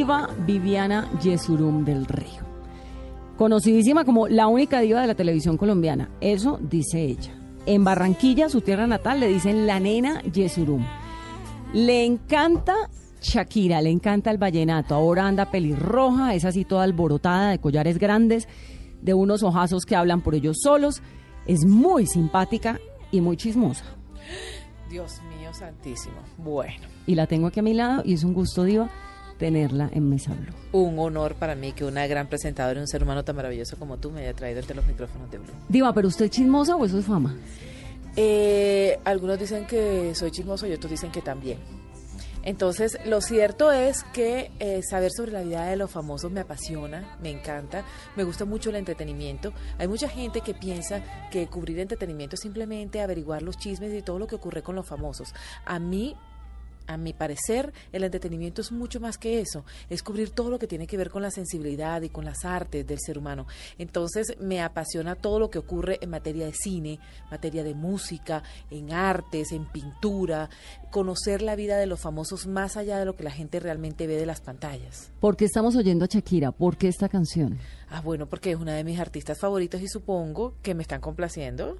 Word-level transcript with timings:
Diva 0.00 0.30
Viviana 0.46 1.10
Yesurum 1.22 1.84
del 1.84 2.06
Río. 2.06 2.40
Conocidísima 3.36 4.06
como 4.06 4.28
la 4.28 4.46
única 4.46 4.80
diva 4.80 5.02
de 5.02 5.06
la 5.06 5.14
televisión 5.14 5.58
colombiana. 5.58 6.08
Eso 6.22 6.58
dice 6.58 7.02
ella. 7.02 7.34
En 7.66 7.84
Barranquilla, 7.84 8.48
su 8.48 8.62
tierra 8.62 8.86
natal, 8.86 9.20
le 9.20 9.28
dicen 9.28 9.66
la 9.66 9.78
nena 9.78 10.22
Yesurum. 10.22 10.86
Le 11.74 12.06
encanta 12.06 12.88
Shakira, 13.20 13.82
le 13.82 13.90
encanta 13.90 14.30
el 14.30 14.38
vallenato. 14.38 14.94
Ahora 14.94 15.26
anda 15.26 15.50
pelirroja, 15.50 16.34
es 16.34 16.46
así 16.46 16.64
toda 16.64 16.84
alborotada, 16.84 17.50
de 17.50 17.58
collares 17.58 17.98
grandes, 17.98 18.48
de 19.02 19.12
unos 19.12 19.42
ojazos 19.42 19.84
que 19.84 19.96
hablan 19.96 20.22
por 20.22 20.34
ellos 20.34 20.60
solos. 20.62 21.02
Es 21.44 21.66
muy 21.66 22.06
simpática 22.06 22.80
y 23.10 23.20
muy 23.20 23.36
chismosa. 23.36 23.84
Dios 24.88 25.20
mío 25.38 25.52
santísimo. 25.52 26.16
Bueno, 26.38 26.86
Y 27.06 27.16
la 27.16 27.26
tengo 27.26 27.48
aquí 27.48 27.60
a 27.60 27.62
mi 27.62 27.74
lado 27.74 28.00
y 28.02 28.14
es 28.14 28.24
un 28.24 28.32
gusto, 28.32 28.64
diva, 28.64 28.88
tenerla 29.40 29.88
en 29.92 30.08
Mesa 30.08 30.34
Blue. 30.34 30.52
un 30.72 30.98
honor 30.98 31.34
para 31.34 31.54
mí 31.54 31.72
que 31.72 31.86
una 31.86 32.06
gran 32.06 32.28
presentadora 32.28 32.78
y 32.78 32.82
un 32.82 32.86
ser 32.86 33.02
humano 33.02 33.24
tan 33.24 33.34
maravilloso 33.34 33.76
como 33.78 33.96
tú 33.96 34.10
me 34.10 34.20
haya 34.20 34.34
traído 34.34 34.60
ante 34.60 34.74
los 34.74 34.86
micrófonos 34.86 35.30
de 35.30 35.38
Blue. 35.38 35.52
Diva, 35.68 35.94
¿pero 35.94 36.08
usted 36.08 36.26
es 36.26 36.30
chismosa 36.30 36.76
o 36.76 36.84
eso 36.84 36.98
es 36.98 37.06
fama? 37.06 37.34
Eh, 38.16 38.98
algunos 39.02 39.38
dicen 39.38 39.66
que 39.66 40.14
soy 40.14 40.30
chismoso 40.30 40.66
y 40.66 40.72
otros 40.72 40.90
dicen 40.90 41.10
que 41.10 41.22
también. 41.22 41.58
Entonces, 42.42 42.98
lo 43.06 43.22
cierto 43.22 43.72
es 43.72 44.04
que 44.12 44.50
eh, 44.60 44.82
saber 44.82 45.10
sobre 45.10 45.32
la 45.32 45.42
vida 45.42 45.64
de 45.64 45.76
los 45.76 45.90
famosos 45.90 46.30
me 46.30 46.40
apasiona, 46.40 47.16
me 47.22 47.30
encanta, 47.30 47.84
me 48.16 48.24
gusta 48.24 48.44
mucho 48.44 48.68
el 48.70 48.76
entretenimiento. 48.76 49.54
Hay 49.78 49.88
mucha 49.88 50.08
gente 50.08 50.42
que 50.42 50.52
piensa 50.52 51.02
que 51.30 51.46
cubrir 51.46 51.78
entretenimiento 51.78 52.34
es 52.34 52.40
simplemente 52.40 53.00
averiguar 53.00 53.42
los 53.42 53.56
chismes 53.56 53.92
y 53.92 54.02
todo 54.02 54.18
lo 54.18 54.26
que 54.26 54.36
ocurre 54.36 54.62
con 54.62 54.76
los 54.76 54.86
famosos. 54.86 55.34
A 55.64 55.78
mí 55.78 56.14
a 56.90 56.96
mi 56.96 57.12
parecer, 57.12 57.72
el 57.92 58.04
entretenimiento 58.04 58.60
es 58.60 58.72
mucho 58.72 59.00
más 59.00 59.16
que 59.16 59.40
eso, 59.40 59.64
es 59.88 60.02
cubrir 60.02 60.30
todo 60.30 60.50
lo 60.50 60.58
que 60.58 60.66
tiene 60.66 60.86
que 60.86 60.96
ver 60.96 61.10
con 61.10 61.22
la 61.22 61.30
sensibilidad 61.30 62.02
y 62.02 62.08
con 62.08 62.24
las 62.24 62.44
artes 62.44 62.86
del 62.86 62.98
ser 63.00 63.16
humano. 63.16 63.46
Entonces, 63.78 64.36
me 64.40 64.60
apasiona 64.60 65.14
todo 65.14 65.38
lo 65.38 65.50
que 65.50 65.58
ocurre 65.58 65.98
en 66.00 66.10
materia 66.10 66.46
de 66.46 66.52
cine, 66.52 66.98
materia 67.30 67.62
de 67.62 67.74
música, 67.74 68.42
en 68.70 68.92
artes, 68.92 69.52
en 69.52 69.66
pintura, 69.66 70.50
conocer 70.90 71.42
la 71.42 71.54
vida 71.54 71.78
de 71.78 71.86
los 71.86 72.00
famosos 72.00 72.46
más 72.46 72.76
allá 72.76 72.98
de 72.98 73.04
lo 73.04 73.14
que 73.14 73.22
la 73.22 73.30
gente 73.30 73.60
realmente 73.60 74.06
ve 74.06 74.16
de 74.16 74.26
las 74.26 74.40
pantallas. 74.40 75.12
¿Por 75.20 75.36
qué 75.36 75.44
estamos 75.44 75.76
oyendo 75.76 76.04
a 76.04 76.08
Shakira? 76.08 76.50
¿Por 76.50 76.76
qué 76.76 76.88
esta 76.88 77.08
canción? 77.08 77.58
Ah, 77.92 78.00
bueno, 78.00 78.26
porque 78.26 78.52
es 78.52 78.56
una 78.56 78.74
de 78.74 78.84
mis 78.84 79.00
artistas 79.00 79.40
favoritos 79.40 79.82
y 79.82 79.88
supongo 79.88 80.54
que 80.62 80.74
me 80.74 80.82
están 80.82 81.00
complaciendo. 81.00 81.76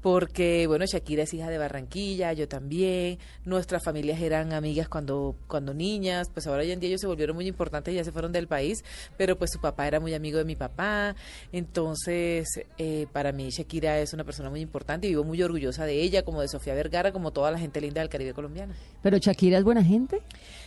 Porque, 0.00 0.66
bueno, 0.68 0.86
Shakira 0.86 1.24
es 1.24 1.34
hija 1.34 1.50
de 1.50 1.58
Barranquilla, 1.58 2.32
yo 2.32 2.48
también. 2.48 3.18
Nuestras 3.44 3.84
familias 3.84 4.20
eran 4.20 4.52
amigas 4.52 4.88
cuando, 4.88 5.34
cuando 5.48 5.74
niñas. 5.74 6.30
Pues 6.32 6.46
ahora 6.46 6.62
hoy 6.62 6.70
en 6.70 6.78
día 6.78 6.88
ellos 6.88 7.00
se 7.00 7.08
volvieron 7.08 7.34
muy 7.34 7.48
importantes 7.48 7.92
y 7.92 7.96
ya 7.96 8.04
se 8.04 8.12
fueron 8.12 8.30
del 8.30 8.46
país. 8.46 8.84
Pero 9.18 9.36
pues 9.36 9.50
su 9.52 9.60
papá 9.60 9.88
era 9.88 9.98
muy 9.98 10.14
amigo 10.14 10.38
de 10.38 10.44
mi 10.44 10.54
papá. 10.54 11.16
Entonces, 11.52 12.46
eh, 12.78 13.08
para 13.12 13.32
mí 13.32 13.50
Shakira 13.50 13.98
es 13.98 14.14
una 14.14 14.22
persona 14.24 14.50
muy 14.50 14.60
importante 14.60 15.08
y 15.08 15.10
vivo 15.10 15.24
muy 15.24 15.42
orgullosa 15.42 15.84
de 15.84 16.00
ella, 16.00 16.22
como 16.22 16.40
de 16.40 16.48
Sofía 16.48 16.74
Vergara, 16.74 17.10
como 17.10 17.32
toda 17.32 17.50
la 17.50 17.58
gente 17.58 17.80
linda 17.80 18.00
del 18.00 18.08
Caribe 18.08 18.32
colombiano. 18.32 18.72
¿Pero 19.02 19.18
Shakira 19.18 19.58
es 19.58 19.64
buena 19.64 19.82
gente? 19.82 20.22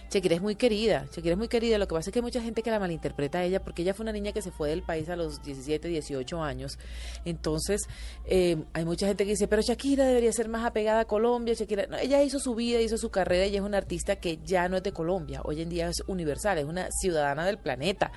Shakira 0.09 0.36
es 0.36 0.41
muy 0.41 0.56
querida, 0.56 1.08
Shakira 1.12 1.34
es 1.34 1.38
muy 1.38 1.47
querida. 1.47 1.78
Lo 1.78 1.88
que 1.88 1.96
pasa 1.96 2.09
es 2.09 2.14
que 2.14 2.19
hay 2.19 2.24
mucha 2.24 2.41
gente 2.41 2.62
que 2.62 2.72
la 2.72 2.80
malinterpreta 2.80 3.40
a 3.40 3.44
ella 3.44 3.62
porque 3.62 3.81
ella 3.81 3.94
fue 3.94 4.03
una 4.03 4.12
niña 4.12 4.31
que 4.31 4.41
se 4.41 4.52
fue 4.52 4.69
del 4.69 4.84
país 4.84 5.09
a 5.09 5.16
los 5.16 5.41
17, 5.44 5.88
18 5.88 6.44
años. 6.44 6.78
Entonces, 7.25 7.81
eh, 8.25 8.58
hay 8.74 8.86
mucha 8.86 9.08
gente 9.08 9.25
que 9.25 9.31
dice, 9.31 9.47
pero 9.47 9.62
Shakira 9.62 10.06
debería 10.06 10.31
ser 10.31 10.50
más 10.50 10.66
apegada 10.66 11.02
a 11.02 11.06
Colombia. 11.06 11.53
Shakira, 11.53 11.88
no, 11.88 11.97
ella 11.97 12.22
hizo 12.22 12.40
su 12.40 12.56
vida, 12.56 12.80
hizo 12.80 12.97
su 12.97 13.09
carrera 13.09 13.47
y 13.47 13.56
es 13.56 13.62
una 13.62 13.78
artista 13.78 14.18
que 14.18 14.40
ya 14.44 14.69
no 14.69 14.78
es 14.78 14.84
de 14.84 14.91
Colombia. 14.91 15.41
Hoy 15.44 15.62
en 15.62 15.69
día 15.69 15.90
es 15.90 16.03
universal, 16.08 16.58
es 16.59 16.66
una 16.66 16.90
ciudadana 16.91 17.46
del 17.46 17.58
planeta. 17.58 18.12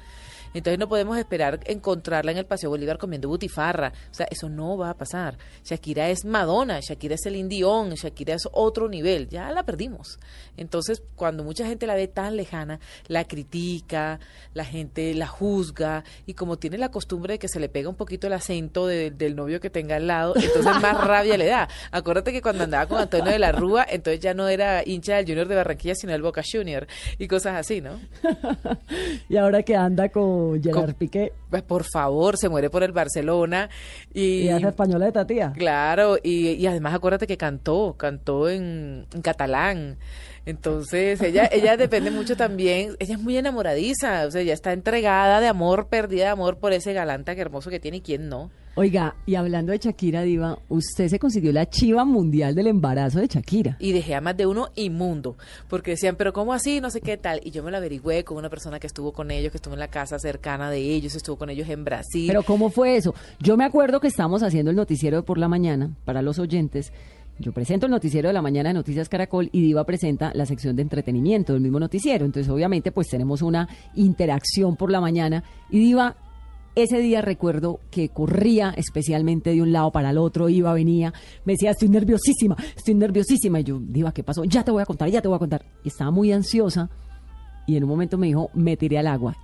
Entonces 0.57 0.79
no 0.79 0.89
podemos 0.89 1.19
esperar 1.19 1.61
encontrarla 1.67 2.33
en 2.33 2.39
el 2.39 2.47
Paseo 2.47 2.71
Bolívar 2.71 2.97
comiendo 2.99 3.29
butifarra. 3.29 3.93
O 4.11 4.15
sea, 4.15 4.27
eso 4.31 4.49
no 4.49 4.77
va 4.79 4.91
a 4.91 4.95
pasar. 4.95 5.37
Shakira 5.65 6.09
es 6.09 6.25
Madonna, 6.25 6.81
Shakira 6.81 7.15
es 7.17 7.27
el 7.27 7.47
Dion, 7.49 7.91
Shakira 7.91 8.35
es 8.35 8.49
otro 8.53 8.89
nivel. 8.89 9.29
Ya 9.29 9.51
la 9.51 9.65
perdimos. 9.65 10.19
Entonces, 10.57 11.03
cuando 11.15 11.45
mucha 11.45 11.67
gente 11.67 11.87
la 11.87 11.95
ve 11.95 12.09
tan 12.09 12.37
lejana, 12.37 12.81
la 13.09 13.25
critica, 13.25 14.19
la 14.55 14.65
gente 14.65 15.13
la 15.15 15.27
juzga 15.27 16.03
y 16.25 16.33
como 16.35 16.57
tiene 16.57 16.79
la 16.79 16.91
costumbre 16.91 17.35
de 17.35 17.39
que 17.39 17.49
se 17.49 17.61
le 17.61 17.69
pega 17.69 17.89
un 17.91 17.95
poquito 17.97 18.27
el 18.27 18.33
acento 18.33 18.87
de- 18.87 19.11
del 19.11 19.37
novio 19.37 19.61
que 19.61 19.69
tenga 19.69 19.97
al 19.97 20.07
lado, 20.07 20.33
entonces 20.37 20.81
más 20.81 21.05
rabia 21.07 21.37
le 21.37 21.47
da. 21.47 21.69
Acuérdate 21.91 22.33
que 22.33 22.41
cuando 22.41 22.65
andaba 22.65 22.87
con 22.87 22.99
Antonio 22.99 23.31
de 23.31 23.39
la 23.39 23.53
Rúa, 23.53 23.85
entonces 23.89 24.21
ya 24.21 24.33
no 24.33 24.49
era 24.49 24.83
hincha 24.87 25.17
del 25.17 25.27
Junior 25.27 25.49
de 25.49 25.55
Barranquilla, 25.57 25.95
sino 25.95 26.13
del 26.13 26.23
Boca 26.23 26.43
Junior 26.51 26.87
y 27.19 27.29
cosas 27.29 27.57
así, 27.57 27.81
¿no? 27.83 28.01
Y 29.29 29.37
ahora 29.37 29.63
que 29.63 29.77
anda 29.77 30.09
con 30.09 30.46
Gerard 30.63 30.95
Piqué 30.95 31.33
Pues 31.51 31.63
por 31.63 31.85
favor, 31.85 32.37
se 32.37 32.49
muere 32.49 32.71
por 32.71 32.83
el 32.83 32.93
Barcelona 32.93 33.69
y, 34.13 34.43
y 34.43 34.49
hace 34.49 34.69
española 34.69 35.07
de 35.07 35.13
Tatía. 35.13 35.53
claro, 35.57 36.17
y, 36.23 36.51
y 36.51 36.67
además 36.67 36.95
acuérdate 36.95 37.27
que 37.27 37.37
cantó, 37.37 37.95
cantó 37.99 38.49
en, 38.49 39.07
en 39.13 39.23
catalán. 39.23 39.99
Entonces, 40.47 41.21
ella, 41.23 41.49
ella 41.51 41.77
depende 41.77 42.11
mucho 42.11 42.37
también, 42.37 42.97
ella 43.01 43.15
es 43.17 43.21
muy 43.21 43.37
enamoradiza, 43.37 44.27
o 44.27 44.31
sea, 44.31 44.41
ella 44.41 44.55
está 44.55 44.73
entregada 44.73 45.41
de 45.41 45.49
amor, 45.49 45.89
perdida 45.89 46.25
de 46.25 46.31
amor 46.31 46.59
por 46.59 46.73
ese 46.73 46.93
galán 46.93 47.25
tan 47.25 47.39
hermoso 47.39 47.69
que 47.69 47.81
tiene 47.81 47.99
y 47.99 48.01
quién 48.01 48.29
no. 48.29 48.51
Oiga, 48.79 49.17
y 49.25 49.37
hablando 49.37 49.73
de 49.73 49.79
Shakira 49.79 50.21
Diva, 50.21 50.59
usted 50.69 51.09
se 51.09 51.19
consiguió 51.19 51.51
la 51.51 51.65
chiva 51.65 52.05
mundial 52.05 52.55
del 52.55 52.67
embarazo 52.67 53.21
de 53.21 53.27
Shakira. 53.27 53.79
Y 53.81 53.93
dejé 53.93 54.15
a 54.15 54.21
más 54.21 54.37
de 54.37 54.45
uno 54.45 54.69
inmundo, 54.75 55.39
porque 55.71 55.93
decían, 55.93 56.17
pero 56.17 56.35
¿cómo 56.35 56.53
así? 56.53 56.83
No 56.83 56.91
sé 56.91 57.01
qué 57.01 57.17
tal. 57.17 57.41
Y 57.43 57.53
yo 57.53 57.63
me 57.63 57.71
lo 57.71 57.79
averigüé 57.79 58.23
con 58.23 58.37
una 58.37 58.51
persona 58.51 58.79
que 58.79 58.87
estuvo 58.87 59.15
con 59.15 59.31
ellos, 59.31 59.51
que 59.51 59.57
estuvo 59.57 59.73
en 59.73 59.81
la 59.81 59.89
casa 59.89 60.19
cercana 60.19 60.71
de 60.71 60.79
ellos, 60.79 61.15
estuvo 61.15 61.37
con 61.37 61.49
ellos 61.49 61.71
en 61.71 61.85
Brasil. 61.85 62.27
Pero 62.27 62.43
¿cómo 62.43 62.69
fue 62.69 62.97
eso? 62.97 63.15
Yo 63.41 63.57
me 63.57 63.65
acuerdo 63.65 63.99
que 63.99 64.09
estábamos 64.09 64.43
haciendo 64.43 64.71
el 64.71 64.77
noticiero 64.77 65.17
de 65.17 65.23
por 65.23 65.39
la 65.39 65.49
mañana 65.49 65.97
para 66.05 66.21
los 66.21 66.39
oyentes. 66.39 66.93
Yo 67.39 67.53
presento 67.53 67.87
el 67.87 67.93
noticiero 67.93 68.29
de 68.29 68.35
la 68.35 68.43
mañana 68.43 68.69
de 68.69 68.75
Noticias 68.75 69.09
Caracol 69.09 69.49
y 69.53 69.63
Diva 69.63 69.85
presenta 69.85 70.33
la 70.35 70.45
sección 70.45 70.77
de 70.77 70.83
entretenimiento 70.83 71.55
del 71.55 71.63
mismo 71.63 71.81
noticiero. 71.81 72.27
Entonces, 72.27 72.53
obviamente, 72.53 72.93
pues 72.93 73.09
tenemos 73.09 73.41
una 73.41 73.69
interacción 73.95 74.77
por 74.77 74.91
la 74.91 75.01
mañana 75.01 75.45
y 75.71 75.79
Diva 75.79 76.17
ese 76.77 76.99
día 76.99 77.23
recuerdo 77.23 77.81
que 77.91 78.11
corría 78.11 78.73
especialmente 78.77 79.51
de 79.51 79.63
un 79.63 79.73
lado 79.73 79.91
para 79.91 80.11
el 80.11 80.19
otro, 80.19 80.49
iba, 80.51 80.73
venía, 80.75 81.13
me 81.45 81.55
decía, 81.55 81.71
estoy 81.71 81.89
nerviosísima, 81.89 82.55
estoy 82.77 82.95
nerviosísima. 82.95 83.61
Y 83.61 83.65
yo, 83.65 83.81
Diva, 83.81 84.13
¿qué 84.13 84.23
pasó? 84.23 84.45
Ya 84.45 84.63
te 84.63 84.71
voy 84.71 84.83
a 84.83 84.87
contar, 84.87 85.09
ya 85.09 85.23
te 85.23 85.29
voy 85.29 85.37
a 85.37 85.41
contar. 85.41 85.65
Y 85.83 85.89
estaba 85.89 86.11
muy 86.11 86.33
ansiosa 86.33 86.91
y 87.67 87.77
en 87.77 87.85
un 87.85 87.91
momento 87.91 88.19
me 88.19 88.27
dijo, 88.29 88.51
me 88.55 88.77
tiré 88.77 88.99
al 88.99 89.07
agua. 89.07 89.35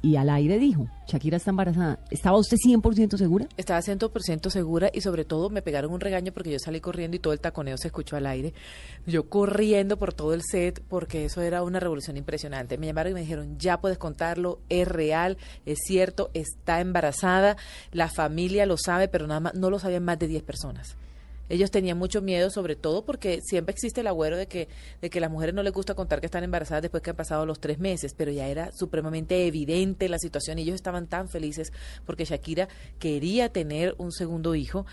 Y 0.00 0.16
al 0.16 0.30
aire 0.30 0.58
dijo, 0.58 0.86
Shakira 1.08 1.38
está 1.38 1.50
embarazada. 1.50 1.98
¿Estaba 2.10 2.38
usted 2.38 2.56
100% 2.56 3.16
segura? 3.16 3.48
Estaba 3.56 3.80
100% 3.80 4.50
segura 4.50 4.90
y 4.92 5.00
sobre 5.00 5.24
todo 5.24 5.50
me 5.50 5.60
pegaron 5.60 5.92
un 5.92 6.00
regaño 6.00 6.32
porque 6.32 6.52
yo 6.52 6.58
salí 6.58 6.80
corriendo 6.80 7.16
y 7.16 7.20
todo 7.20 7.32
el 7.32 7.40
taconeo 7.40 7.76
se 7.76 7.88
escuchó 7.88 8.16
al 8.16 8.26
aire. 8.26 8.54
Yo 9.06 9.28
corriendo 9.28 9.96
por 9.96 10.12
todo 10.12 10.34
el 10.34 10.42
set 10.42 10.80
porque 10.88 11.24
eso 11.24 11.42
era 11.42 11.62
una 11.62 11.80
revolución 11.80 12.16
impresionante. 12.16 12.78
Me 12.78 12.86
llamaron 12.86 13.10
y 13.10 13.14
me 13.14 13.20
dijeron, 13.22 13.58
ya 13.58 13.80
puedes 13.80 13.98
contarlo, 13.98 14.60
es 14.68 14.86
real, 14.86 15.36
es 15.66 15.78
cierto, 15.84 16.30
está 16.32 16.80
embarazada, 16.80 17.56
la 17.92 18.08
familia 18.08 18.66
lo 18.66 18.76
sabe, 18.76 19.08
pero 19.08 19.26
nada 19.26 19.40
más 19.40 19.54
no 19.54 19.68
lo 19.68 19.80
sabían 19.80 20.04
más 20.04 20.18
de 20.18 20.28
10 20.28 20.44
personas. 20.44 20.96
Ellos 21.48 21.70
tenían 21.70 21.96
mucho 21.98 22.20
miedo, 22.22 22.50
sobre 22.50 22.76
todo 22.76 23.04
porque 23.04 23.40
siempre 23.42 23.72
existe 23.72 24.00
el 24.02 24.06
agüero 24.06 24.36
de 24.36 24.46
que, 24.46 24.68
de 25.00 25.10
que 25.10 25.20
las 25.20 25.30
mujeres 25.30 25.54
no 25.54 25.62
les 25.62 25.72
gusta 25.72 25.94
contar 25.94 26.20
que 26.20 26.26
están 26.26 26.44
embarazadas 26.44 26.82
después 26.82 27.02
que 27.02 27.10
han 27.10 27.16
pasado 27.16 27.46
los 27.46 27.60
tres 27.60 27.78
meses, 27.78 28.14
pero 28.16 28.30
ya 28.30 28.48
era 28.48 28.70
supremamente 28.72 29.46
evidente 29.46 30.08
la 30.08 30.18
situación 30.18 30.58
y 30.58 30.62
ellos 30.62 30.74
estaban 30.74 31.06
tan 31.06 31.28
felices 31.28 31.72
porque 32.04 32.24
Shakira 32.24 32.68
quería 32.98 33.48
tener 33.50 33.94
un 33.98 34.12
segundo 34.12 34.54
hijo 34.54 34.86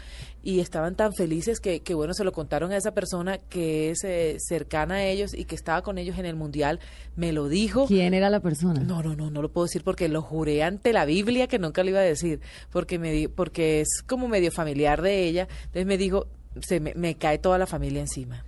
y 0.44 0.60
estaban 0.60 0.96
tan 0.96 1.14
felices 1.14 1.60
que, 1.60 1.80
que 1.82 1.94
bueno, 1.94 2.14
se 2.14 2.24
lo 2.24 2.32
contaron 2.32 2.72
a 2.72 2.78
esa 2.78 2.94
persona 2.94 3.38
que 3.38 3.90
es 3.92 4.04
eh, 4.04 4.38
cercana 4.40 4.96
a 4.96 5.06
ellos 5.06 5.34
y 5.34 5.46
que 5.46 5.56
estaba 5.56 5.82
con 5.82 5.98
ellos 5.98 6.18
en 6.18 6.26
el 6.26 6.36
mundial, 6.36 6.80
me 7.16 7.32
lo 7.34 7.48
dijo. 7.48 7.88
¿Quién 7.88 8.14
era 8.14 8.30
la 8.30 8.40
persona? 8.40 8.80
No, 8.82 9.02
no, 9.02 9.16
no, 9.16 9.30
no 9.30 9.42
lo 9.42 9.50
puedo 9.52 9.66
decir 9.66 9.84
porque 9.84 10.08
lo 10.08 10.22
juré 10.22 10.64
ante 10.64 10.94
la 10.94 11.06
Biblia 11.06 11.48
que 11.48 11.60
nunca 11.60 11.84
lo 11.84 11.90
iba 11.90 12.00
a 12.00 12.04
decir, 12.04 12.40
porque 12.72 13.00
me 13.00 13.12
di- 13.12 13.28
porque 13.28 13.82
es 13.82 14.04
como 14.06 14.28
medio 14.28 14.52
familiar 14.52 15.02
de 15.02 15.26
ella. 15.28 15.48
Entonces 15.66 15.86
me 15.86 15.98
dijo, 15.98 16.28
se 16.62 16.80
me, 16.80 16.94
me 16.96 17.16
cae 17.16 17.38
toda 17.38 17.58
la 17.58 17.68
familia 17.68 18.02
encima. 18.02 18.46